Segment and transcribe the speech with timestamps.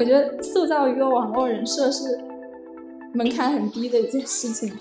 [0.00, 2.18] 我觉得塑造一个网络人设是
[3.12, 4.74] 门槛很低的一件事情。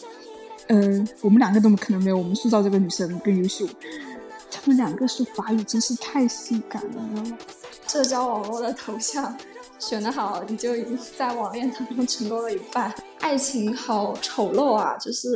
[0.69, 3.67] 嗯，我们两个都可能没有我们塑造这个女生更优秀。
[4.49, 7.37] 他们两个说法语真是太性感了。
[7.85, 9.37] 社交网络的头像
[9.77, 12.93] 选的好，你就已经在网恋当中成功了一半。
[13.19, 15.27] 爱情好丑陋啊，就是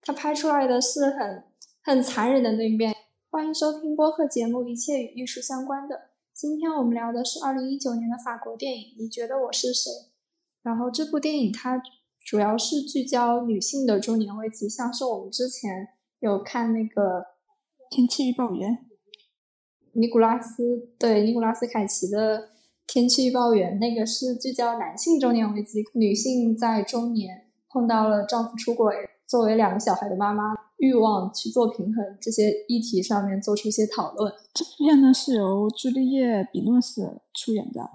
[0.00, 1.44] 他拍出来的是很
[1.82, 2.94] 很残忍的那一面。
[3.28, 5.96] 欢迎收听播客节目《一切与艺术相关的》。
[6.34, 9.90] 今天我们聊的是二零一九年的法国电影《你觉得我是谁》。
[10.62, 11.80] 然后这部电影它
[12.24, 15.88] 主要是聚焦女性的中年危机，像是我们之前
[16.20, 17.32] 有看那个。
[17.90, 18.86] 天气预报员，
[19.92, 22.48] 尼古拉斯对尼古拉斯凯奇的
[22.86, 28.94] 天气预报员，那个是聚焦男性中年危机，女性在中年碰到了丈夫出轨，
[29.26, 34.34] 作为两个小孩的妈妈，欲望去做平衡这些议题上面做出一些讨论。
[34.52, 37.88] 这部片呢是由朱丽叶·比诺斯出演的，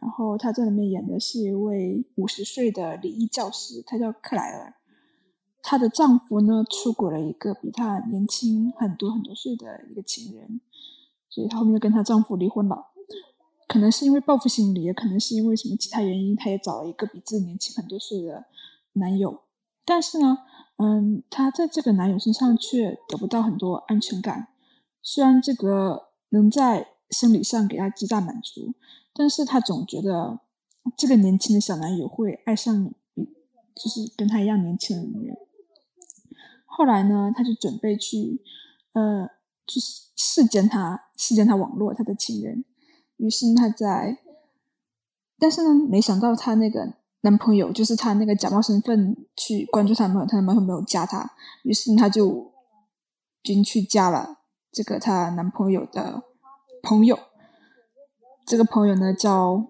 [0.00, 4.74] 然后她在里面演的是一位五十岁的礼仪教师，她叫克莱尔。
[5.60, 10.60] 她的丈夫呢，出轨了一个比她年轻很多很多岁的一个情人，
[11.28, 12.86] 所以她后面就跟她丈夫离婚了。
[13.66, 18.44] 可能是因为报复心理，也可能是因为什么其他原因，她也找了一个比自己年轻很多岁的
[18.92, 19.40] 男友。
[19.84, 20.38] 但是呢，
[20.82, 24.48] 嗯，她在这个男友身上却得不到很多安全感。
[25.02, 28.72] 虽然这个能在生理上给她极大满足，
[29.12, 30.40] 但是她总觉得
[30.96, 33.24] 这个年轻的小男友会爱上你
[33.74, 35.36] 就是跟她一样年轻的女人。
[36.64, 38.40] 后来呢，他就准备去，
[38.92, 39.28] 呃，
[39.66, 39.78] 去
[40.16, 42.64] 试见他，试见他网络他的情人。
[43.18, 44.16] 于是他在，
[45.38, 51.30] 但是呢，没想到他那个男朋友，就是他那个假冒身份去关注他男朋友，他男朋友没有加他。
[51.64, 52.52] 于是他就，
[53.42, 54.38] 就去加了
[54.72, 56.22] 这个她男朋友的
[56.82, 57.18] 朋友。
[58.46, 59.66] 这个朋友呢叫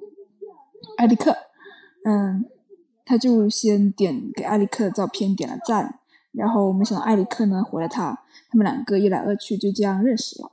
[0.97, 1.37] 艾利克，
[2.05, 2.45] 嗯，
[3.05, 5.99] 他就先点给艾利克的照片点了赞。
[6.33, 10.53] 然后没想到艾利克呢回了他，他们两个一来二去就这样认识了。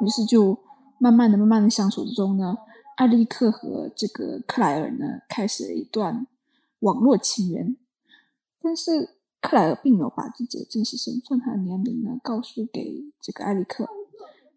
[0.00, 0.58] 于是就
[0.98, 2.56] 慢慢的、慢慢的相处之中呢，
[3.02, 6.28] 艾利克和这个克莱尔呢开始了一段
[6.78, 7.76] 网络情缘。
[8.60, 13.88] 但是克莱尔并没有把自己的真实身份和年龄呢告诉给这个艾利克，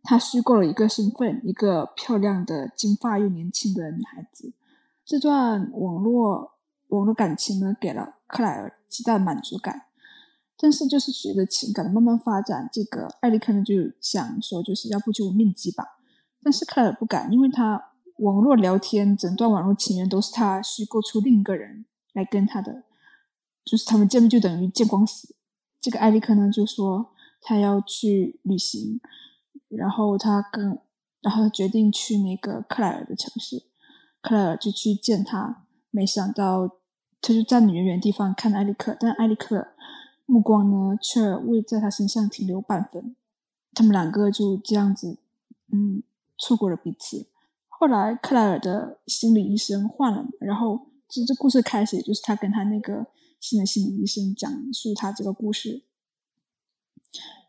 [0.04, 4.54] 他虚构了一个身份，一个漂亮的金发又年轻的女孩子。
[5.04, 6.52] 这段网络
[6.90, 8.74] 网络感情呢给了克莱尔。
[8.88, 9.88] 极大满足感，
[10.58, 16.00] 但是就是随着情感的慢慢发展，这个艾利克呢就想说，就是要不就面基吧。
[16.42, 22.84] 但是克莱尔不敢，因为他网络聊天，整段网络情缘都是他虚构出另一个人来跟他的，
[23.64, 25.36] 就是他们见面就等于见光死。
[25.80, 29.00] 这个艾利克呢就说他要去旅行，
[29.70, 30.80] 然后他跟，
[31.22, 33.64] 然后他决定去那个克莱尔的城市，
[34.22, 36.78] 克莱尔就去见他，没想到。
[37.22, 39.70] 他就站远远地方看艾利克，但艾利克
[40.28, 43.16] 目光呢却未在他身上停留半分。
[43.74, 45.18] 他们两个就这样子，
[45.72, 46.04] 嗯，
[46.38, 47.26] 错过了彼此。
[47.86, 53.06] 后来克莱尔的心理医生换了，然后这这故事开始，也就是他跟他那个
[53.40, 55.84] 新的心理医生讲述他这个故事。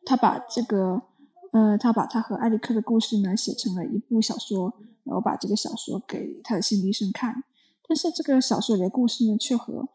[0.04, 1.04] 他把这个，
[1.52, 7.42] 呃，他把他和艾利克的故事呢写成了一部小说，然后把这个小说给他的心理医生看。
[7.88, 9.88] 但是这个小说里的故事呢，却和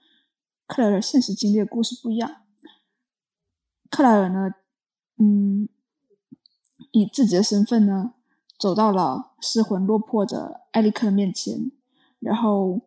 [0.65, 2.37] 克莱尔现实经历的故事不一样。
[3.91, 4.55] 克莱尔呢，
[5.19, 5.69] 嗯，
[6.93, 8.15] 以自己的身份呢，
[8.61, 11.71] 走到了失魂落魄的艾利克的面前，
[12.19, 12.79] 然后，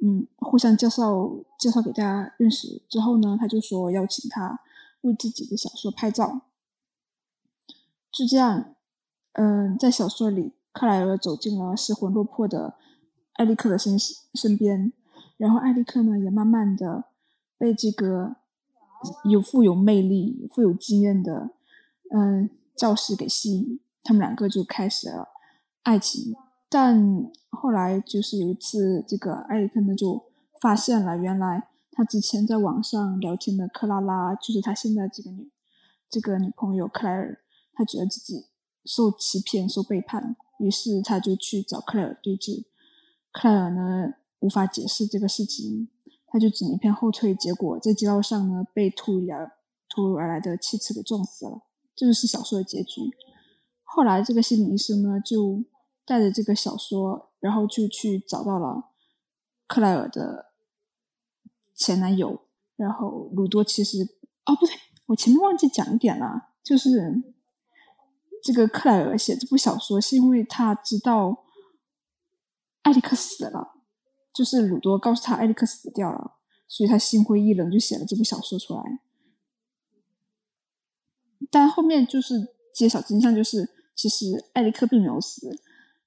[0.00, 4.60] 嗯，互相介绍介绍给大家认识之后呢，他就说邀请他
[5.00, 6.42] 为自己的小说拍照。
[8.12, 8.76] 就这样，
[9.32, 12.76] 嗯，在小说里，克莱尔走进了失魂落魄的。
[13.34, 13.98] 艾利克的身
[14.34, 14.92] 身边，
[15.38, 17.04] 然后艾利克呢也慢慢的
[17.56, 18.36] 被这个
[19.24, 21.48] 有富有魅力、富有经验的
[22.10, 25.28] 嗯教师给吸引，他们两个就开始了
[25.82, 26.34] 爱情。
[26.68, 30.24] 但后来就是有一次，这个艾利克呢就
[30.60, 35.50] 发现了，原来他之前在网上聊天的克拉拉就是他现在这个女
[36.08, 37.40] 这个女朋友克莱尔，
[37.72, 38.46] 他觉得自己
[38.84, 42.64] 受欺骗、受背叛，于是他就去找克莱尔对峙。
[43.32, 45.88] 克莱尔呢无法解释这个事情，
[46.26, 47.34] 他就只一片后退。
[47.34, 49.50] 结果在街道上呢被突如而
[49.88, 51.62] 突如而来的汽车给撞死了。
[51.96, 53.10] 这就是小说的结局。
[53.92, 55.64] 后来这个心理医生呢就
[56.04, 58.90] 带着这个小说，然后就去找到了
[59.66, 60.52] 克莱尔的
[61.74, 62.42] 前男友。
[62.76, 64.02] 然后鲁多其实
[64.46, 64.74] 哦不对，
[65.06, 67.22] 我前面忘记讲一点了，就是
[68.42, 71.44] 这个克莱尔写这部小说是因为他知道。
[72.82, 73.74] 艾利克死了，
[74.32, 79.00] 就是鲁多告诉他艾利克死掉了，所以他心灰意冷，就写了这部小说出来。
[81.50, 83.68] 但后面就是揭晓真相，就是
[84.00, 85.54] 其实艾利克并没有死，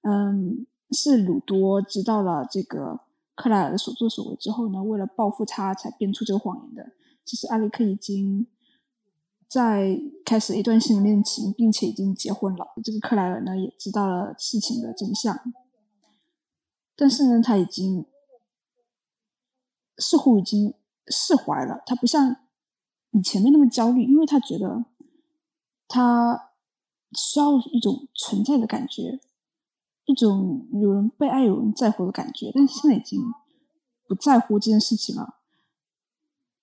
[0.01, 3.01] 嗯，是鲁多知道了这个
[3.35, 6.91] 克莱尔的所作所为之后呢，为了报复他才编出这个谎言的。
[7.23, 8.47] 其实艾利克已经
[9.47, 12.65] 在开始一段新的恋情，并且已经结婚了。
[12.83, 15.37] 这个克莱尔呢，也知道了事情的真相，
[16.95, 18.07] 但是呢，他已经
[19.99, 20.73] 似乎已经
[21.09, 21.83] 释怀了。
[21.85, 22.37] 他不像
[23.11, 24.85] 以前面那么焦虑，因为他觉得。
[25.85, 26.52] 他
[27.15, 29.19] 需要一种存在的感觉，
[30.05, 32.51] 一种有人被爱、有人在乎的感觉。
[32.53, 33.21] 但是现在已经
[34.07, 35.35] 不在乎这件事情了。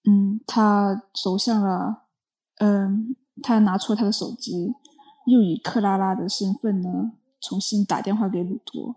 [0.05, 2.05] 嗯，他走向了，
[2.59, 4.75] 嗯，他拿出了他的手机，
[5.27, 8.97] 又以克拉拉的身份呢，重新打电话给鲁多。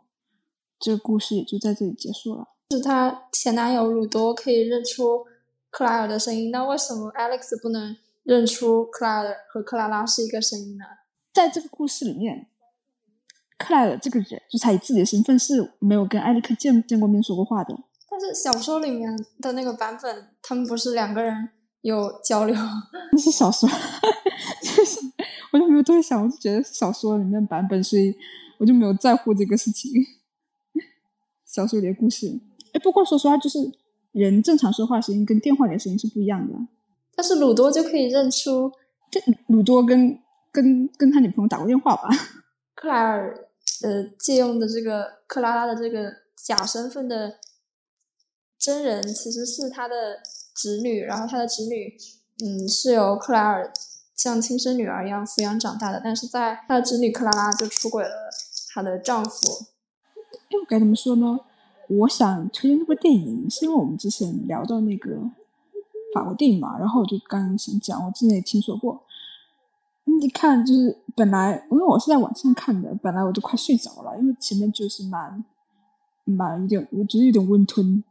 [0.79, 2.49] 这个故事也就在这里结束了。
[2.71, 5.25] 是他前男友鲁多可以认出
[5.69, 7.95] 克莱尔的声音，那为什么 Alex 不能？
[8.23, 10.85] 认出克莱尔和克拉拉是一个声音呢？
[11.33, 12.47] 在这个故事里面，
[13.57, 17.75] 克莱尔这个人，就他以自己的身份是没有跟艾利克见见过面、说过话的。
[18.09, 21.49] 但是小说里面的那个版本，他们不是两个人
[21.81, 22.55] 有交流？
[23.11, 23.67] 那是小说，
[24.61, 24.99] 就是
[25.51, 28.15] 我就没有多想，我就觉得小说里面版本，所以
[28.59, 29.91] 我就没有在乎这个事情。
[31.45, 32.27] 小说里的故事，
[32.73, 33.59] 哎，不过说实话，就是
[34.11, 36.53] 人正常说话声音跟电话里的声音是不一样的。
[37.15, 38.71] 但是鲁多就可以认出，
[39.11, 40.19] 这鲁多跟
[40.53, 42.07] 跟跟他女朋友打过电话吧？
[42.75, 43.35] 克莱尔
[43.83, 47.39] 呃借用的这个克拉拉的这个假身份的
[48.57, 50.19] 真人其实是他的
[50.55, 51.97] 侄女，然后他的侄女
[52.45, 53.71] 嗯是由克莱尔
[54.15, 58.29] 像亲生女儿一样抚养长大的，但是在他的侄女克拉拉就出轨了
[58.73, 59.65] 她的丈夫。
[60.29, 61.39] 哎，我该怎么说呢？
[61.89, 65.17] 我想推荐这部电影，是因为我们之前聊到那个。
[66.13, 69.03] 法国电影嘛，然后我就刚刚想讲，我之前也听说过。
[70.19, 75.43] 你看，就是本来因为我是在网上看的，本来我就快睡着了，因为前面就是蛮
[76.23, 78.03] 蛮有点，我觉得有点温吞，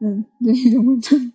[0.00, 1.32] 嗯，对有点温吞，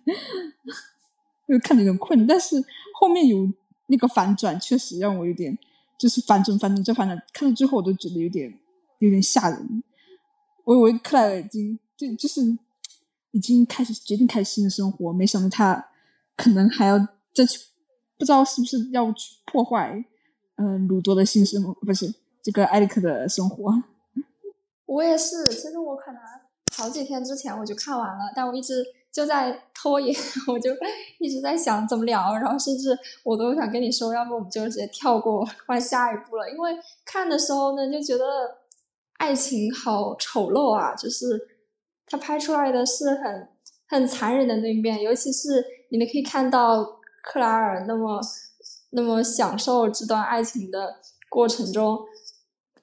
[1.48, 2.26] 就看着有点困。
[2.26, 2.62] 但是
[3.00, 3.52] 后面有
[3.86, 5.56] 那个反转，确实让我有点
[5.98, 8.52] 就是反转，反转再反转，看到最后我都觉得有点
[8.98, 9.82] 有点吓人。
[10.64, 12.40] 我以为克莱尔已经就就是
[13.32, 15.86] 已经开始决定开始新的生活，没想到他。
[16.36, 16.98] 可能还要
[17.32, 17.60] 再去，
[18.24, 20.02] 不知道是不是要去破坏，
[20.56, 22.10] 嗯，鲁多的新生活，不是
[22.42, 23.70] 这个艾利克的生活。
[24.86, 26.18] 我也是，其实我可能
[26.74, 28.82] 好几天之前我就看完了，但我一直
[29.12, 30.16] 就在拖延，
[30.48, 30.70] 我就
[31.18, 36.74] 一直在想怎么聊，然后甚至我都想跟你说，要不我们就直接跳过换下一步了，因为
[37.04, 38.24] 看的时候呢，就觉得
[39.18, 41.46] 爱情好丑陋啊，就是
[42.06, 43.48] 他拍出来的是很
[43.86, 45.62] 很残忍的那一面，尤其是。
[45.90, 48.20] 你们可以看到克莱尔那么
[48.90, 51.00] 那么享受这段爱情的
[51.30, 51.98] 过程中，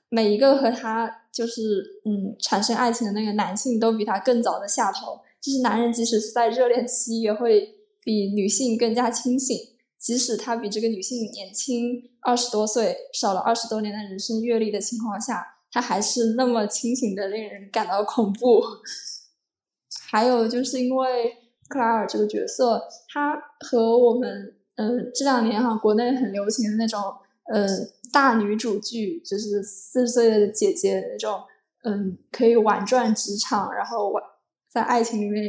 [0.10, 5.20] 每一个和他就是嗯产生爱情的那个男性都比他更早的下头。
[5.40, 9.58] 就是男人即使是在热恋期，也会比女性更加清醒。
[9.98, 18.62] 即使他比这个女性年轻二十多岁，少了二十多年的人生阅历的情况下，他还是那么清醒的，令人感到恐怖。
[20.10, 21.38] 还有就是因为。
[21.72, 27.02] 克莱尔这个角色，他和我们呃这两年哈国内很流行的那种
[27.54, 27.66] 呃
[28.12, 31.40] 大女主剧，就是四十岁的姐姐那种，
[31.86, 34.12] 嗯，可以婉转职场，然后
[34.70, 35.44] 在爱情里面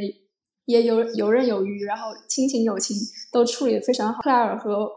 [0.65, 2.95] 也游游刃有余，然后亲情友情
[3.31, 4.21] 都处理的非常好。
[4.21, 4.89] 克莱尔和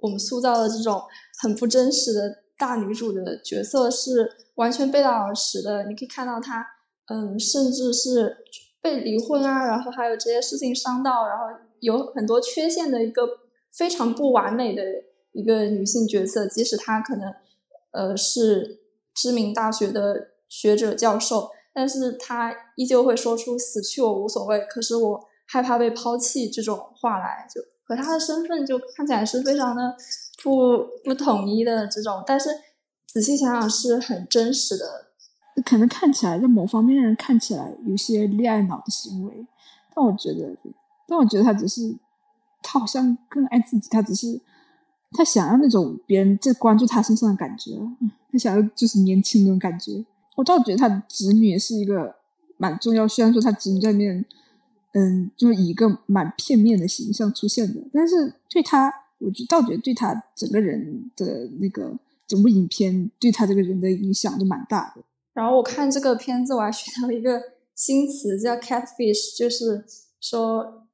[0.00, 1.02] 我们塑造的这种
[1.42, 5.84] 很不真实的大女主的角色是完全背道而驰的。
[5.86, 6.66] 你可以看到她，
[7.08, 8.38] 嗯，甚至是。
[8.82, 11.44] 被离婚啊，然后还有这些事情伤到，然后
[11.80, 13.22] 有很多缺陷的一个
[13.72, 14.82] 非常不完美的
[15.32, 17.32] 一个女性角色，即使她可能
[17.92, 18.80] 呃是
[19.14, 29.94] 知名大学的学者教授，但是她依旧会说出“死去我无所谓”，可是我害怕被抛弃这种话来，就和她的身份就看起来是非常的
[30.42, 32.48] 不不统一的这种，但是
[33.06, 35.09] 仔细想想是很真实的。
[35.64, 39.46] 可能看起来在某方面人看起来有些恋爱脑的行为，
[39.94, 40.56] 但我觉得，
[41.06, 41.96] 但我觉得他只是，
[42.62, 44.40] 他好像更爱自己，他只是
[45.12, 47.72] 他想要那种别人在关注他身上的感觉，
[48.30, 50.04] 他想要就是年轻那种感觉。
[50.36, 52.14] 我倒觉得他的侄女是一个
[52.56, 54.24] 蛮重要，虽然说他侄女在面，
[54.92, 65.02] 嗯，就是以一个蛮片面的形象出现的，但是对他，我觉倒觉得对他整个人的那个整部影片对他这个人的影响都蛮大的。
[65.40, 67.40] 然后我看这个片子，我还学到一个
[67.74, 69.82] 新词叫 catfish，就是
[70.20, 70.86] 说，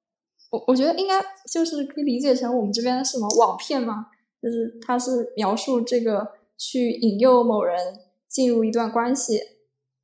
[0.50, 4.06] 我我觉得应该就是可以理解成我们这边什么网骗嘛，
[4.40, 7.98] 就是它是描述这个去引诱某人
[8.28, 9.40] 进入一段关系，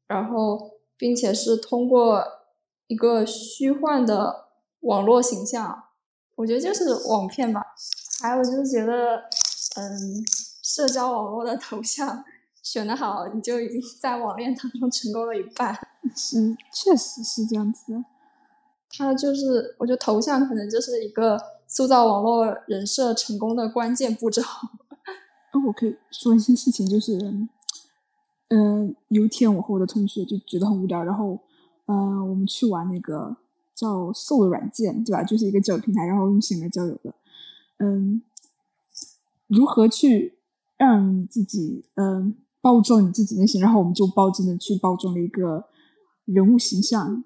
[0.09, 2.25] 然后并且是通过
[2.89, 4.47] 一个虚幻的
[4.81, 5.85] 网络形象，
[6.35, 7.63] 我觉得就是网骗吧。
[8.21, 9.19] 还有就是觉得，
[9.77, 10.25] 嗯，
[10.65, 12.25] 社交网络的头像。
[12.63, 15.77] 选的好，你就已经在网恋当中成功了一半。
[16.15, 18.05] 是，确实是这样子。
[18.91, 24.43] 他就是，我觉得头像可能就是一个塑造网络人设成功的关键步骤。
[25.55, 27.19] 那我可以说一些事情，就是，
[28.49, 31.39] 嗯，有一天我和我的同学就觉得很无聊，然后，
[31.87, 33.37] 嗯，我们去玩那个
[33.75, 35.25] 叫 Soul 的软件，对吧？
[35.25, 37.15] 就是一个交友平台，然后用性来交友的。
[37.79, 38.23] 嗯，
[39.47, 40.39] 如何去
[40.77, 42.37] 让自己，嗯。
[42.63, 45.65] 包装你自己那些，然后我们就包真的去包装了一个
[46.25, 47.23] 人物形象。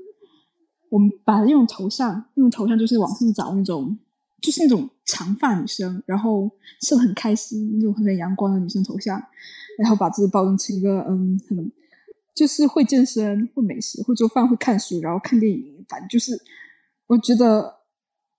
[0.88, 3.99] 我们把它用头像，用头像就是网上找那种，
[4.40, 6.50] 就是那种长发女生，然后
[6.81, 9.21] 笑得很开心那种很阳光的女生头像，
[9.78, 11.71] 然后把自己包装成一个嗯，可能
[12.35, 16.40] 就是会健身、会美食、会做饭、会看书，然后看电影，反正就是
[17.09, 17.75] 我觉得，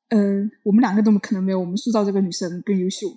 [0.10, 3.08] 嗯，我们两个都可能没有我们塑造这个女生更优秀。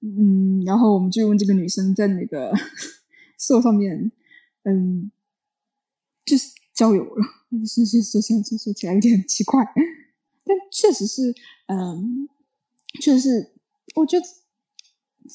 [0.00, 2.52] 嗯，然后我们就用这个女生在那个
[3.46, 4.10] 社上面，
[4.64, 5.10] 嗯，
[6.24, 7.22] 就是交友了。
[7.66, 9.62] 说说说说说起来有点奇怪，
[10.44, 11.34] 但确实是，
[11.68, 12.28] 嗯，
[13.00, 13.52] 确实是，
[13.96, 14.26] 我觉得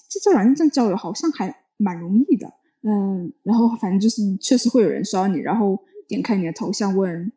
[0.10, 2.52] 这这软件交友好像还蛮容易的。
[2.82, 7.32] 嗯，然后反正就是确实会有人刷你，然后点开你的头像问，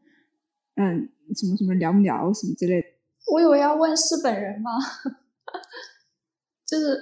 [0.77, 2.89] 嗯，什么什么聊不聊什么之类的。
[3.33, 4.71] 我以为要问是本人吗？
[6.67, 7.01] 就是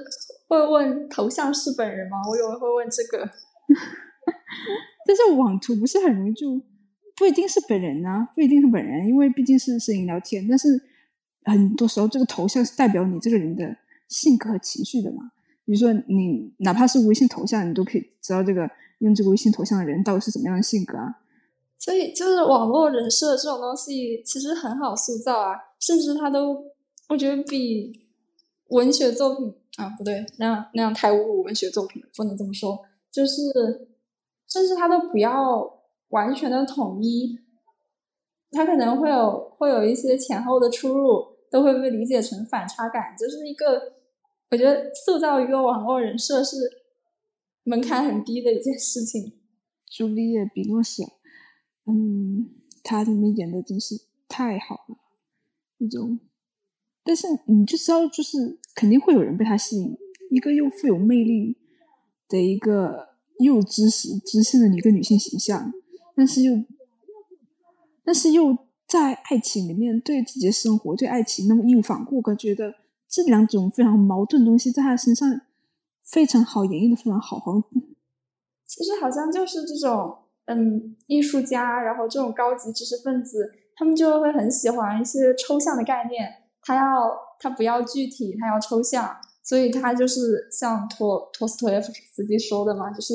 [0.49, 2.19] 会问头像是本人吗？
[2.29, 3.31] 我以为会问这个，
[5.07, 6.61] 但是网图不是很容易就
[7.17, 10.47] 不一定是本人呢，不一定是本人，因为毕竟是声音聊天。
[10.49, 10.81] 但是
[11.45, 13.77] 很多时候这个头像是代表你这个人的
[14.09, 15.31] 性格和情绪的嘛。
[15.65, 21.17] 比如说你哪怕是微信头像，你都可以知道这个用这个微信头像的人到底是怎么样的性格啊。
[21.79, 26.65] 所以就是网络人设这种东西其实很好塑造啊，甚至他都
[27.09, 28.01] 我觉得比
[28.69, 29.55] 文学作品。
[29.77, 32.85] 啊，不对，那样那样太侮辱文学作品了，不能这么说。
[33.13, 33.89] 就是，
[34.49, 37.39] 甚至他都不要完全的统一，
[38.51, 43.17] 他可能会有会有一些前后的出入，都会被理解成反差感。
[43.17, 43.95] 就是一个，
[44.51, 46.57] 我觉得塑造一个网络人设是
[47.65, 49.41] 门槛很低的一件事情。
[49.87, 51.03] 朱丽叶·比诺什，
[51.87, 52.51] 嗯，
[52.83, 53.97] 他里面演的真是
[54.29, 54.97] 太好了，
[55.79, 56.21] 那种。
[57.03, 59.97] 但是你就知道，就是肯定会有人被他吸引。
[60.31, 61.57] 一个又富有魅力
[62.31, 63.09] 的一个
[63.41, 65.71] 又知识知性的一个女性形象，
[66.17, 66.65] 但是又，
[68.03, 68.57] 但是又
[68.87, 72.23] 在爱情里面对自己的生活、对爱情那么义无反顾。
[72.25, 72.77] 我觉得
[73.09, 75.41] 这两种非常矛盾的东西，在他身上
[76.05, 77.39] 非常好演绎的非常好。
[77.39, 77.65] 好像
[78.65, 86.29] 其实好像就是这种嗯，艺术家，然后这种高级知识分子，他们就会很喜欢一些抽象的概念。
[86.63, 93.15] 他要他不要具体，他要抽象，所以他就是像托托斯托耶夫斯基说的嘛，就是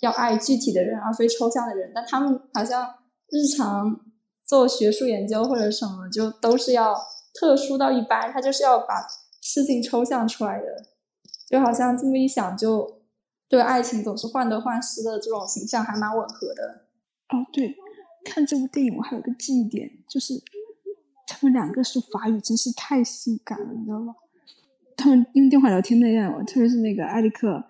[0.00, 1.92] 要爱具体的人，而非抽象的人。
[1.94, 2.86] 但他们好像
[3.28, 4.00] 日常
[4.44, 6.94] 做学术研究或者什么，就都是要
[7.34, 9.06] 特殊到一般，他就是要把
[9.40, 10.66] 事情抽象出来的。
[11.48, 13.02] 就好像这么一想，就
[13.48, 16.86] 对爱情总是患得患失的这种形象还蛮吻合的。
[17.28, 17.74] 哦，对，
[18.24, 20.42] 看这部电影我还有个记忆点，就是。
[21.32, 24.12] 他们两个说法语真是太性感了，你知道吗？
[25.00, 27.64] 他们用电话聊天那样，特别是那个艾利克，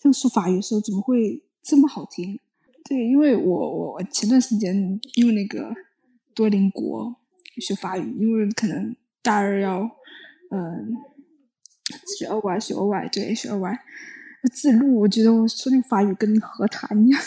[0.00, 2.38] 他们说法语的时候怎么会这么好听？
[2.84, 5.74] 对，因为我我前段时间用那个
[6.34, 7.16] 多邻国
[7.56, 9.80] 学法语，因为可能大二要
[10.50, 10.96] 嗯
[12.18, 13.76] 学二外学二外，对学二外
[14.52, 17.20] 自录，我觉得我说那个法语跟和谈一样，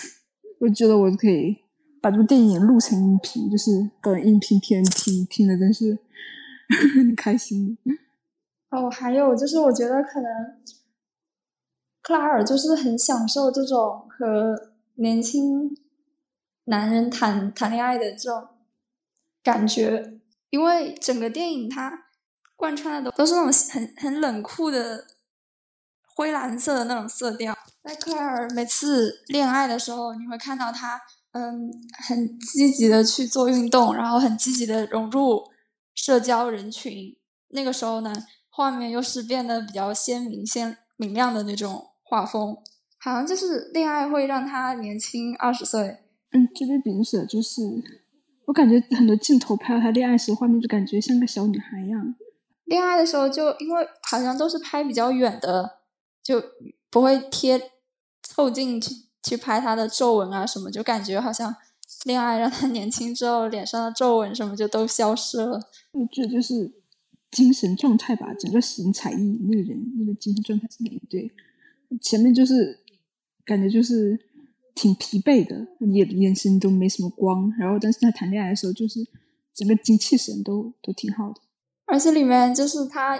[0.59, 1.57] 我觉得我可以。
[2.03, 5.99] 把这部电影录成音频，就是搞音频片听，听的真是
[6.95, 7.77] 很开心。
[8.71, 10.61] 哦，还有就是，我觉得可能
[12.01, 15.75] 克拉尔就是很享受这种和年轻
[16.65, 18.47] 男人谈谈恋爱的这种
[19.43, 22.05] 感觉，因为整个电影它
[22.55, 25.05] 贯穿的都都是那种很很冷酷的
[26.15, 27.55] 灰蓝色的那种色调。
[27.83, 30.99] 在克莱尔每次恋爱的时候，你会看到他。
[31.33, 31.71] 嗯，
[32.05, 35.41] 很积极的去做运动，然后很积极的融入
[35.95, 37.17] 社交人群。
[37.51, 38.13] 那个时候呢，
[38.51, 42.55] 画面又是变得比较鲜明、鲜明亮的那种画风。
[42.99, 45.97] 好像就是恋爱会让他年轻二十岁。
[46.33, 47.61] 嗯，这边比如说就是，
[48.45, 52.15] 我感觉很多镜头拍到他恋爱时画面，就感觉像个小女孩一样。
[52.65, 55.79] 恋爱的时候就因为好像都是拍比较远的，
[56.21, 56.41] 就
[56.89, 57.71] 不会贴
[58.21, 58.93] 凑近去
[59.23, 61.53] 去拍他的皱纹啊什么，就感觉好像
[62.05, 65.59] 恋爱让他年轻之后脸上的皱纹什么就都消失了。
[65.91, 66.71] 我觉得就是
[67.31, 71.31] 精神状态吧，整个神采奕奕那个人那个精神状态是哪一对？
[72.01, 72.77] 前面就是
[73.45, 74.19] 感觉就是
[74.75, 78.99] 挺疲惫的，眼眼神都没什么光，然后但是他谈恋爱的时候就是
[79.53, 81.41] 整个精气神都都挺好的。
[81.85, 83.19] 而且里面就是他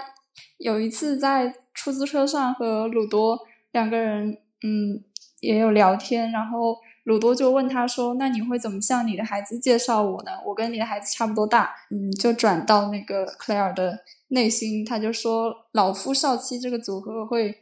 [0.58, 3.38] 有一次在出租车上和鲁多
[3.72, 5.02] 两个人，嗯，
[5.40, 6.30] 也有聊天。
[6.30, 10.32] 然后鲁多就问他说：“那你会怎么向你的孩子介绍我呢？
[10.46, 17.56] 我跟你的孩子差不多大。”嗯，就转到那个克莱尔的内心，他就说：“老夫少妻这个组合会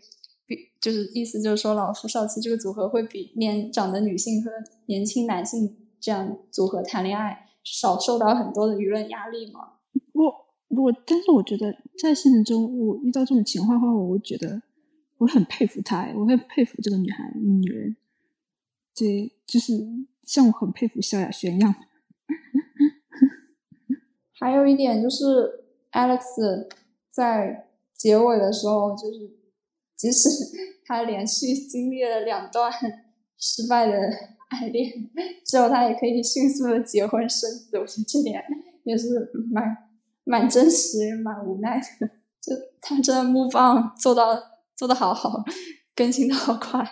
[0.47, 4.51] 比，就是意思就是说，老夫少妻这个组合会比年长的女性和
[4.87, 9.61] 年轻男性这样组合谈恋爱少受到很多的舆论压力嘛。”
[10.15, 10.47] 我。
[10.71, 14.63] 我但是我觉得在现实中，我遇到这种情况的话，我会觉得
[15.19, 17.97] 我很佩服她，我会佩服这个女孩女人，
[19.01, 19.73] 这就是
[20.25, 21.75] 像我很佩服萧亚轩一样。
[24.39, 25.25] 还有一点就是
[25.93, 26.69] Alex
[27.11, 29.39] 在结尾的时候，就是
[29.97, 30.29] 即使
[30.85, 32.71] 他连续经历了两段
[33.39, 33.93] 失败的
[34.51, 35.11] 爱恋
[35.47, 38.45] 之后，他也可以迅速的结婚生子，我觉得这点
[38.85, 39.89] 也是蛮。
[40.23, 42.07] 蛮真实，蛮无奈的。
[42.41, 44.39] 就他这木棒做到
[44.77, 45.43] 做的好好，
[45.97, 46.85] 更新的好快。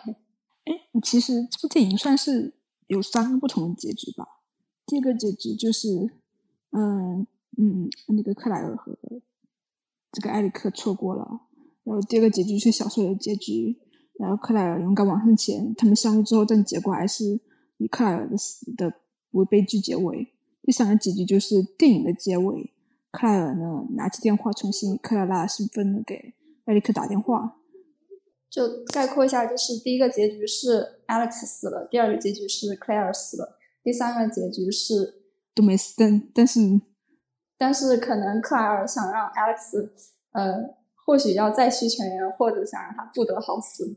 [1.02, 2.54] 其实这部电影算是
[2.86, 4.26] 有三个不同的结局吧。
[4.86, 6.10] 第一个结局就是，
[6.70, 7.26] 嗯
[7.56, 8.96] 嗯，那个克莱尔和
[10.12, 11.42] 这个艾里克错过了。
[11.84, 13.78] 然后第二个结局是小说的结局，
[14.18, 17.40] 然后克莱尔勇敢往上前，他们相遇之后，但结果还是
[17.76, 18.92] 以克莱尔的死的
[19.32, 20.32] 为悲剧结尾。
[20.62, 22.72] 第三个结局就是电影的结尾。
[23.10, 27.57] 克莱尔呢，拿起电话重新以克拉拉身份的给艾里克打电话。
[28.50, 35.22] 就概括一下，就是第一个结局是 Alex 死了，第二个结局是 Claire 死了，第三个结局是
[35.54, 36.60] 都没死，但但是
[37.56, 39.90] 但是可能克莱尔想让 Alex
[40.32, 40.54] 呃，
[41.04, 43.96] 或许要再续前缘，或者想让他不得好死。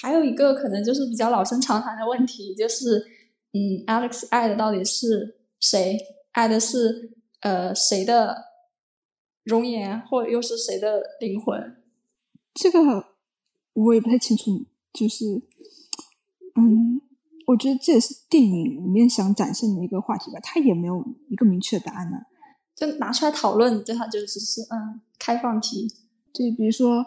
[0.00, 2.98] 还有一个可能就是比较老生常谈的问题，就是
[3.52, 5.98] 嗯，Alex 爱的到底是谁？
[6.32, 7.14] 爱的是？
[7.40, 8.36] 呃，谁的
[9.44, 11.76] 容颜，或者又是谁的灵魂？
[12.52, 12.80] 这个
[13.84, 14.64] 我也不太清楚。
[14.92, 15.42] 就是，
[16.54, 17.00] 嗯，
[17.46, 20.38] 我觉得这也是电影里面想展现的一个话题吧。
[20.42, 22.18] 他也没有一个明确的答案呢，
[22.74, 25.88] 就拿出来讨论，对他就只是嗯，开放题。
[26.32, 27.04] 就，比如说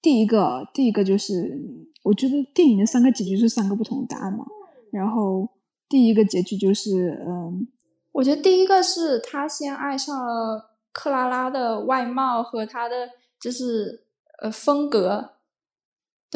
[0.00, 1.60] 第一个，第一个就是，
[2.02, 4.44] 我觉得电影的三个结局是三个不同的答案嘛。
[4.90, 5.48] 然后
[5.88, 7.68] 第一个结局就是，嗯。
[8.12, 14.06] 我觉得第一个是他先爱上了克拉拉的外貌和她的就是
[14.40, 15.32] 呃风格，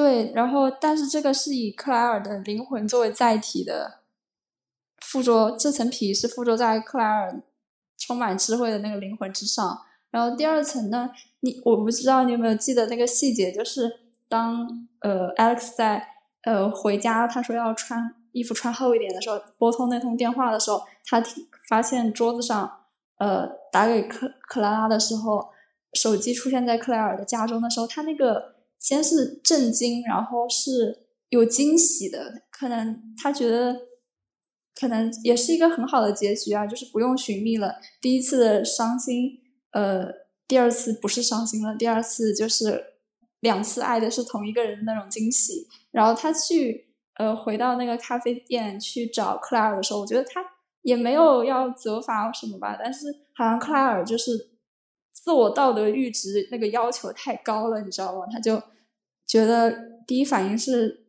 [0.01, 4.01] 对，然后但是这个是以克莱尔的灵魂作为载体的，
[4.99, 7.43] 附着这层皮是附着在克莱尔
[7.99, 11.11] 充满智慧的那个灵魂之上，然后第二层呢，
[11.41, 14.67] 你我不知道你有没有记得那个细节，就是当
[15.01, 16.03] 呃 Alex 在
[16.45, 21.47] 呃回家，他说要穿衣服穿厚一点的时候，拨通那通电话的时候，他听。
[21.69, 22.69] 发现桌子上，
[23.19, 25.51] 呃，打给克克拉拉的时候，
[25.93, 33.83] 手机出现在克莱尔的家中的时候，他那个先是震惊，然后是有惊喜的，可能他觉得，
[34.75, 37.77] 可能也是一个很好的结局啊，就是不用寻觅了。
[38.01, 39.39] 第一次的伤心，
[39.71, 40.09] 呃，
[40.49, 42.83] 第二次不是伤心了，第二次就是
[43.39, 45.69] 两次爱的是同一个人的那种惊喜。
[45.93, 50.45] 然后他去，呃，回到那个咖啡店去找克莱尔的时候，我觉得他。
[50.83, 54.49] 也没有要责罚什么吧，但是好像克莱尔就是
[55.31, 58.27] 自我道德阈值那个要求太高了，你知道吗？
[58.33, 58.61] 他就
[59.25, 59.73] 觉得
[60.05, 61.07] 第一反应是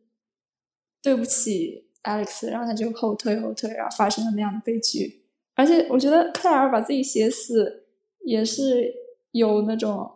[1.02, 5.24] 对不起 Alex，然后他就后退后退，然后发生了那样的悲剧。
[5.56, 7.88] 而且我觉得克莱尔把自己写死
[8.20, 8.94] 也是
[9.32, 10.08] 有那种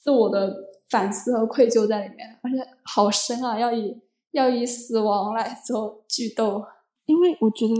[0.00, 0.54] 自我的
[0.88, 3.58] 反思和愧疚在里面，而且好深啊！
[3.58, 6.64] 要以要以死亡来做剧斗，
[7.06, 7.74] 因为我觉得。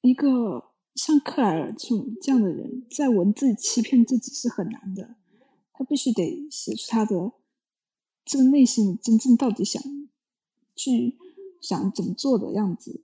[0.00, 0.28] 一个
[0.94, 5.16] 像克莱尔这种这样的人，在文字欺骗自己是很难的。
[5.72, 7.32] 他必须得写出他的
[8.24, 9.82] 这个内心真正到底想
[10.76, 11.18] 去
[11.60, 13.02] 想怎么做的样子。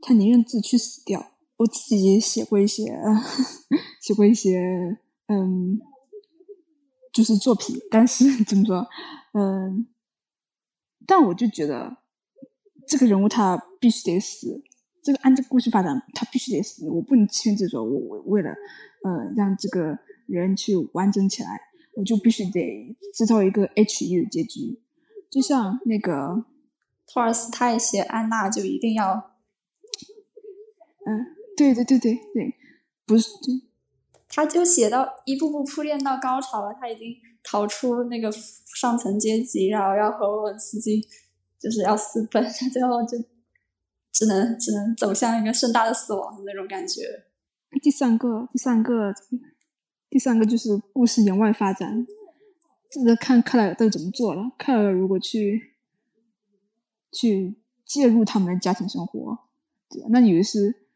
[0.00, 1.32] 他宁愿自己去死掉。
[1.58, 2.98] 我自己也写过一些，
[4.00, 5.80] 写过一些，嗯，
[7.12, 7.76] 就是作品。
[7.90, 8.86] 但是怎么说，
[9.32, 9.86] 嗯，
[11.06, 11.96] 但我就觉得
[12.86, 14.62] 这个人物他必须得死，
[15.06, 21.60] 这个按这个故事发展，他必须得死，我不能牵制说，我我为了呃让这个人去完整起来，
[21.94, 24.82] 我就必须得制造一个 H E 的结局，
[25.30, 26.44] 就像那个
[27.06, 29.14] 托尔斯泰写安娜就一定要，
[31.06, 32.54] 嗯，对对对对对，
[33.06, 33.62] 不是对。
[34.28, 37.14] 他就写到一步步铺垫到高潮了，他已经
[37.44, 41.00] 逃出那个上层阶级，然后要和沃文斯基
[41.60, 43.16] 就是要私奔，他 最后就
[44.16, 47.24] 只能只能走向一个盛大的死亡的那种感觉。
[47.82, 49.12] 第三个，第三个，
[50.08, 52.06] 第三个就是故事言外发展，
[52.90, 54.52] 这个看克莱尔都怎么做了。
[54.56, 55.74] 克莱尔如果去
[57.12, 59.38] 去介入他们的家庭生活，
[60.08, 60.86] 那以为是。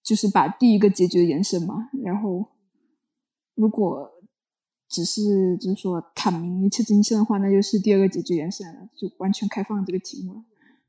[0.00, 2.46] 就是把第一个结局延伸嘛，然后
[3.54, 4.10] 如果
[4.88, 10.42] 只是就是说坦明一切真相的话，那就是第二个结局延伸了，就完全开放这个题目了。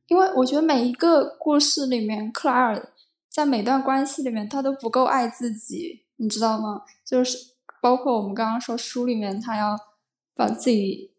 [0.09, 2.91] 因为我觉得每一个故事里面，克莱尔
[3.29, 6.83] 在每段关系里面，他都不够爱自己，你知道吗？
[7.05, 7.37] 就是
[7.81, 9.77] 包括我们刚刚说书里面，他要
[10.35, 11.11] 把自己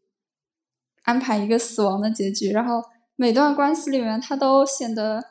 [1.03, 2.83] 安排一个死亡的结局，然后
[3.16, 5.31] 每段关系里面，他都显得。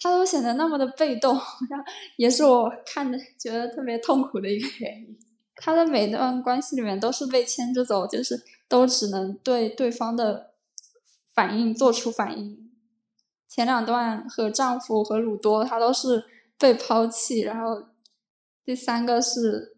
[0.00, 1.34] 他都显得那么的被动，
[1.68, 5.18] 然后也是我看的觉得特别痛苦的一个原因。
[5.56, 10.52] 他的每段关系里面都是被牵着走，就是都只能对对方的
[11.34, 12.67] 反应做出反应。
[13.48, 16.24] 前两段和丈夫和鲁多，他都是
[16.58, 17.88] 被抛弃，然后
[18.64, 19.76] 第三个是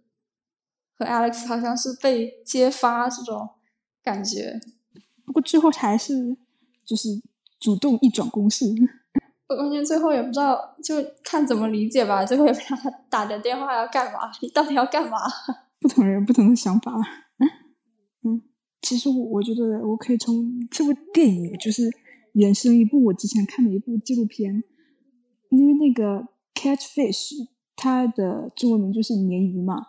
[0.99, 3.49] 和 Alex，好像是被揭发这种
[4.03, 4.61] 感觉。
[5.25, 6.37] 不过最后还是
[6.85, 7.09] 就是
[7.61, 8.67] 主动一转攻势。
[9.47, 12.25] 关键最后也不知道，就看怎么理解吧。
[12.25, 15.19] 最后也不知道他打的电话要干嘛，你到底要干嘛？
[15.81, 16.93] 不同人不同的想法。
[18.23, 18.43] 嗯，
[18.83, 21.91] 其实我我觉得我可以从这部电影就是
[22.35, 24.63] 延伸一部我之前看的一部纪录片，
[25.51, 29.87] 因为那个 Catch Fish 它的中文名就是鲶鱼嘛。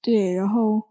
[0.00, 0.82] 对，然后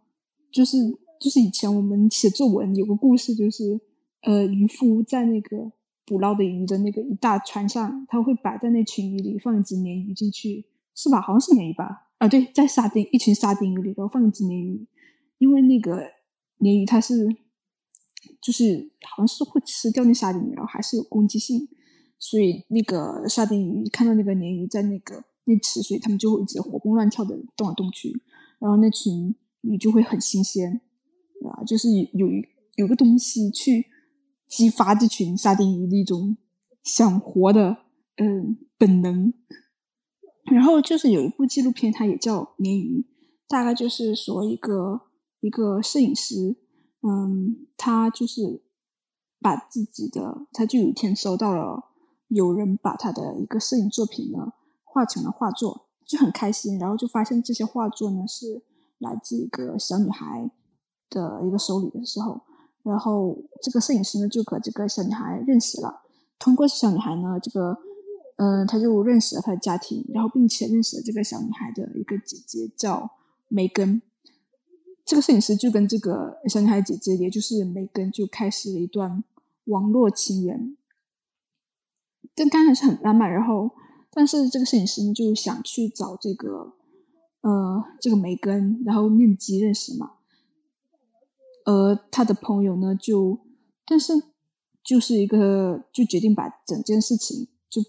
[0.51, 0.77] 就是
[1.19, 3.79] 就是以前我们写作文有个故事，就是
[4.21, 5.71] 呃渔夫在那个。
[6.03, 11.21] 捕捞的鱼的那个一大船上，他会摆在那群鱼里放一只鲶鱼进去，是吧？
[11.21, 12.09] 好像是鲶鱼吧？
[12.17, 14.85] 啊，对，在沙丁一群沙丁鱼里头放一只鲶鱼，
[15.37, 16.01] 因为那个
[16.59, 17.33] 鲶鱼它是
[18.41, 21.67] 就是好像是会吃掉那沙丁鱼，然后还是有攻击性，
[22.17, 28.21] 所以那个沙丁鱼看到那个鲶鱼在那个那池水，他们就会一直活蹦乱跳的动来动去，
[28.59, 30.81] 然后那群鱼就会很新鲜，
[31.45, 33.85] 啊，就是有一有个东西去。
[34.51, 36.35] 激发这群沙丁鱼的一种
[36.83, 37.85] 想活的
[38.17, 39.33] 嗯本能，
[40.51, 42.99] 然后就是有一部纪录片，它也叫《鲶鱼》，
[43.47, 45.03] 大概就是说一个
[45.39, 46.57] 一个摄影师，
[47.01, 48.61] 嗯，他就是
[49.39, 51.85] 把自己的，他就有一天收到了
[52.27, 58.61] 有人把他的一个摄影作品呢画成了画作，就很开心，然后就发现这些画作呢是
[58.99, 60.51] 来自一个小女孩
[61.09, 62.41] 的一个手里的时候。
[62.83, 66.01] 然后这个摄影师呢，就和这个小女孩认识了。
[66.39, 67.77] 通过小女孩呢，这个，
[68.37, 73.11] 嗯，他就认识了她的家庭，然后并且认识了这个小女孩的一个姐姐，叫
[73.47, 74.01] 梅根。
[75.11, 79.21] 这个摄影师就跟这个小女孩姐姐，也就是梅根，就开始了一段
[79.65, 80.77] 网络情缘。
[82.33, 83.71] 但刚开始很浪漫，然后，
[84.13, 86.75] 但是这个摄影师呢，就想去找这个，
[87.41, 90.13] 呃，这个梅根，然后面基认识嘛。
[91.65, 93.37] 而他的朋友呢，就
[93.85, 94.13] 但是
[94.81, 97.81] 就是一个就决定把整件事情就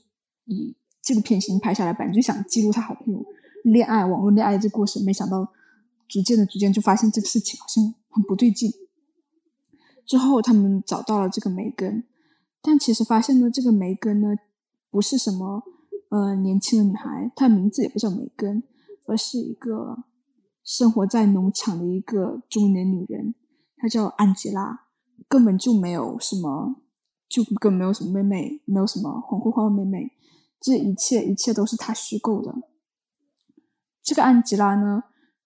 [0.47, 3.25] 以纪录片型拍下来，本来就想记录他好朋友
[3.63, 5.53] 恋爱、网络恋爱这过程，没想到
[6.09, 8.71] 逐渐的、逐渐就发现这个事情好像很不对劲。
[10.05, 12.05] 之后他们找到了这个梅根，
[12.61, 14.35] 但其实发现呢，这个梅根呢
[14.91, 15.63] 不是什么
[16.11, 18.63] 呃年轻的女孩，她的名字也不叫梅根，
[19.07, 20.05] 而是一个
[20.65, 23.35] 生活在农场的一个中年女人。
[23.77, 24.87] 她叫安吉拉，
[25.29, 26.83] 根本就没有什么，
[27.29, 30.13] 就根本没有什么妹妹，没有什么黄花花的妹妹，
[30.61, 32.55] 这一切一切都是她虚构的。
[34.03, 35.05] 这个安吉拉呢，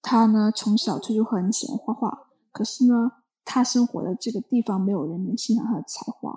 [0.09, 3.11] 她呢从小她就很喜欢画画，可是呢，
[3.45, 6.33] 她生活的这个地方没有人能欣赏她的才华。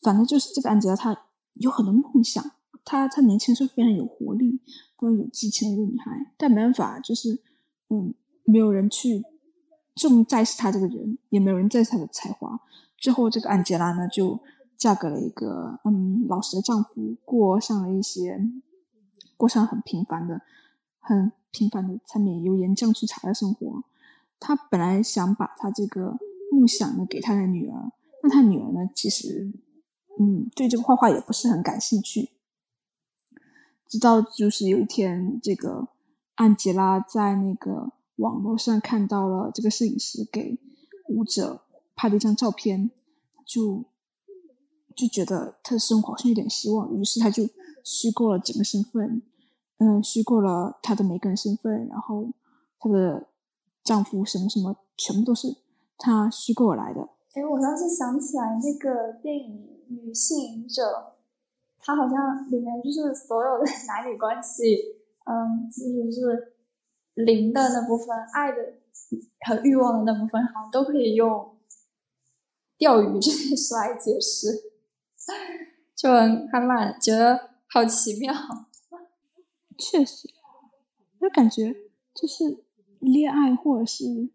[0.00, 2.42] 反正就是这个安吉拉，她有很多梦想，
[2.82, 4.58] 她她年轻时候非常有活力，
[4.98, 7.42] 非常有激情的一个女孩，但没办法，就是
[7.90, 8.14] 嗯，
[8.44, 9.22] 没有人去。
[9.94, 12.60] 重在是她这个人，也没有人在她的才华。
[12.98, 14.40] 最后，这个安吉拉呢，就
[14.76, 18.38] 嫁给了一个嗯老实的丈夫，过上了一些
[19.36, 20.42] 过上很平凡的、
[21.06, 23.84] 很平凡的柴米油盐酱醋茶的生活。
[24.40, 26.18] 他本来想把他这个
[26.50, 27.92] 梦想呢给他的女儿，
[28.22, 29.52] 那他女儿呢，其实
[30.18, 32.30] 嗯，对这个画画也不是很感兴趣。
[33.88, 35.88] 直到就是有一天，这个
[36.34, 40.58] 安吉拉在那个网络上看到了这个摄影师给
[41.08, 41.62] 舞者
[41.94, 42.90] 拍的一张照片，
[43.46, 43.84] 就
[44.94, 47.48] 就觉得他的生活好像有点希望，于是他就
[47.84, 49.22] 虚构了整个身份，
[49.78, 52.26] 嗯，虚构了她的每个人身份，然后
[52.78, 53.26] 她的
[53.84, 55.56] 丈夫什么什么，全部都是
[55.98, 57.08] 她虚构来的。
[57.34, 60.82] 哎，我倒是想起来那个电影《女性隐者》，
[61.78, 66.54] 它好像里面就是所有的 男女关系，嗯，即使是
[67.14, 68.56] 零的那部分，爱的
[69.46, 71.54] 和欲望的那部分，好像都可以用
[72.78, 74.48] 钓鱼 这件事来解释，
[75.94, 78.32] 就很还蛮觉得好奇妙。
[79.78, 80.28] 确实，
[81.20, 81.74] 就感觉
[82.14, 82.64] 就是
[83.00, 84.30] 恋爱或者是。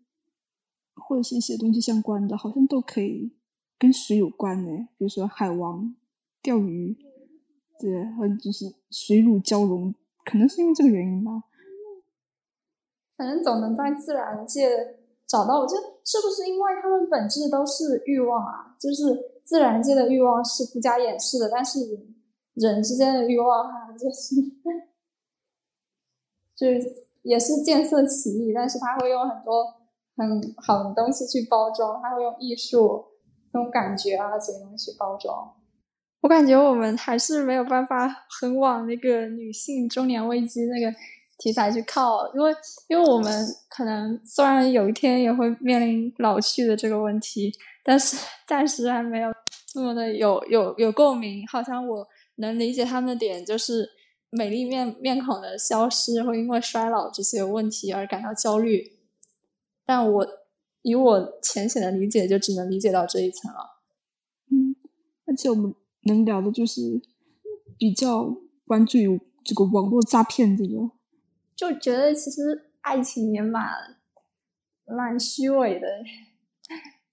[0.94, 3.34] 或者是一些东西相关的，好像都可以
[3.80, 4.88] 跟水有关呢。
[4.98, 5.96] 比如说海王、
[6.42, 6.96] 钓鱼，
[7.80, 11.32] 对，还有就是水乳交融，可能是因为这个原因吧。
[13.18, 15.60] 反正总能在自然界找到。
[15.60, 18.78] 我觉得是不是因为他们本质都是欲望啊？
[18.80, 21.80] 就是自然界的欲望是不加掩饰的，但是
[22.54, 24.36] 人之间的欲望哈，就是
[26.62, 26.94] 就是
[27.24, 29.66] 也是见色起意，但是他会用很多。
[30.18, 33.04] 很好的东西去包装，他会用艺术、
[33.54, 35.52] 那种感觉啊这些东西去包装。
[36.22, 38.08] 我感觉我们还是没有办法
[38.40, 40.96] 很往那个女性中年危机那个
[41.40, 42.54] 题材去靠，因为
[42.88, 47.52] 因为我们可能虽然有一天也会面临老去的这个问题，
[47.84, 49.32] 但是暂时还没有
[49.74, 51.44] 这么的有有有共鸣。
[51.48, 53.90] 好像我能理解他们的点，就是
[54.32, 58.98] 美丽面面孔的消失会因为衰老这些问题而感到焦虑。
[59.86, 60.28] 但我
[60.82, 63.82] 以我浅显的理解，就只能理解到这一层了。
[64.50, 64.76] 嗯，
[65.26, 67.02] 而且我们能聊的就是
[67.78, 70.92] 比较关注于这个网络诈骗这个，
[71.56, 73.98] 就觉得其实爱情也蛮
[74.86, 75.88] 蛮虚伪的，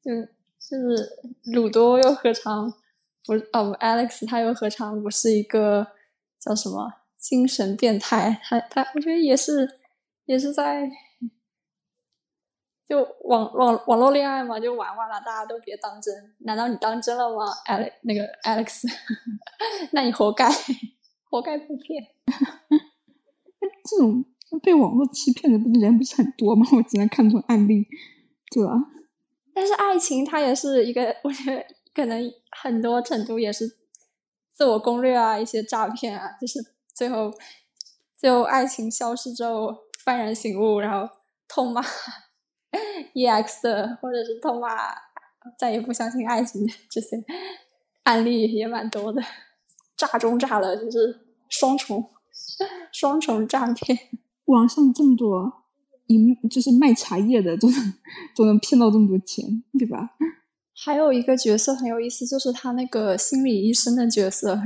[0.03, 0.13] 就
[0.59, 1.19] 就是
[1.53, 2.73] 鲁多又何尝
[3.25, 5.89] 不哦，Alex 他又何尝不是一个
[6.39, 6.93] 叫什么
[7.29, 8.41] 精神变态？
[8.43, 9.69] 他他，我觉得也是
[10.25, 10.91] 也是在。
[12.89, 16.35] 就网网网络恋爱嘛，就玩玩了，大家都别当真。
[16.39, 17.93] 难道你当真了吗，Alex？
[18.01, 18.89] 那个 Alex，
[19.93, 20.49] 那你活该，
[21.29, 22.03] 活该被骗。
[23.85, 24.25] 这种
[24.63, 26.67] 被网络欺骗的不是人不是很多吗？
[26.75, 27.87] 我只能看这种案例，
[28.51, 28.73] 对吧？
[29.53, 31.63] 但是爱情它也是一个，我觉得
[31.93, 33.69] 可能很多程度也是
[34.55, 36.59] 自我攻略啊，一些诈骗啊，就是
[36.99, 37.33] 最后
[38.17, 39.73] 最后爱情消失之后
[40.05, 41.09] 幡然醒悟，然后
[41.47, 41.81] 痛骂。
[43.15, 43.63] E.X.
[43.63, 44.69] 的，或者是痛骂
[45.59, 47.17] 再也不相信爱情的这些
[48.03, 49.23] 案例也蛮多的，
[49.97, 52.05] 诈中诈了，就是双重
[52.93, 53.97] 双重诈骗。
[54.47, 55.65] 网上这么多，
[56.09, 57.95] 一就是卖茶叶的都能
[58.37, 60.11] 都能骗到这么多钱，对吧？
[60.85, 64.61] 还有一个角色很有意思，就是他那个心理医生的角色，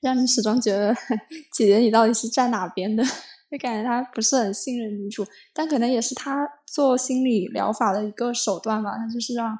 [0.00, 0.92] 让你始终觉得
[1.54, 3.04] 姐姐你到底是站哪边的。
[3.50, 8.96] 就感觉他不是很信任女主，但可能也是他做心理疗法的一个手段吧。
[8.96, 9.58] 他就是让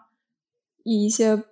[0.84, 1.44] 以一些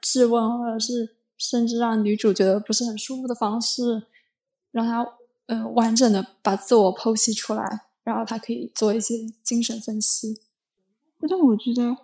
[0.00, 4.04] 质问，或者是甚至让女主觉得不是很舒服的方式，
[4.70, 5.04] 让他
[5.46, 10.40] 呃完整的把自我剖析出来，然后他可以做一些精神分析。
[11.28, 11.96] 但我觉得，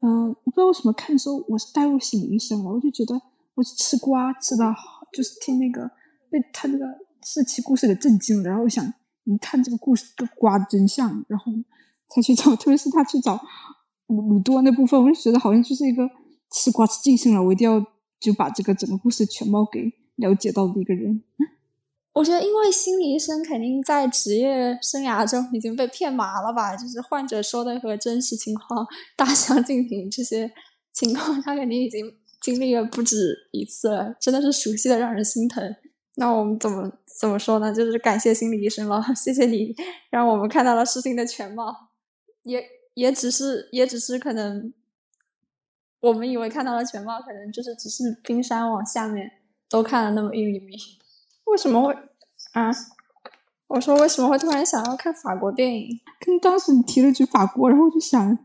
[0.00, 3.20] 嗯，我不知道为什么看的时候我是带入心理医生了，我就觉得
[3.54, 5.90] 我是吃瓜吃的好，就是听那个
[6.30, 6.84] 被他那个
[7.22, 8.92] 四期故事给震惊了，然后我想。
[9.30, 11.52] 你看这个故事个瓜的真相，然后
[12.08, 13.38] 才去找， 特别是他去找
[14.06, 16.08] 鲁鲁多那部分，我就觉得好像就是一个
[16.50, 17.78] 吃瓜吃尽兴了，我一定要
[18.18, 21.22] 就把这个整个故事全貌给了解到的一个人。
[22.12, 30.50] 我觉得，因为心理医生肯定在职业生涯中已经被骗麻了吧，就是患者说的和真实情况大相径庭，这些
[30.92, 35.76] 情况他肯定已经经历了不止一次了，真的是熟悉的让人心疼。
[36.16, 36.92] 那我们怎么？
[37.20, 37.74] 怎么说呢？
[37.74, 39.74] 就是感谢心理医生了，谢谢你
[40.08, 41.90] 让我们看到了事情的全貌，
[42.44, 44.72] 也也只是也只是可能，
[45.98, 49.28] 我们以为看到了全貌，可能就是只是冰山往下面
[49.68, 50.76] 都看了那么一厘米。
[51.50, 51.94] 为什么会
[52.52, 52.70] 啊？
[53.68, 56.00] 我说为什么会突然想要看法国电影？
[56.20, 58.38] 跟当时你提了句法国，然后我就想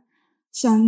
[0.52, 0.80] 想，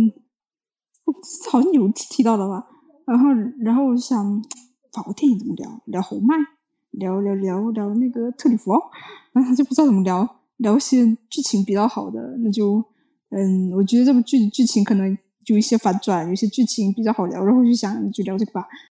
[1.50, 2.66] 好像有提到的吧？
[3.06, 3.28] 然后
[3.60, 4.42] 然后我就想，
[4.92, 5.80] 法国电影怎么聊？
[5.86, 6.34] 聊侯麦？
[6.90, 8.72] 聊聊聊聊那个特里弗，
[9.32, 12.82] 然后他就不知道怎么聊，聊些剧情比较好的，那就
[13.30, 18.66] 嗯，我觉得这部剧剧情可能有一些反转，有些剧情比较好聊，然后就想就聊这个吧。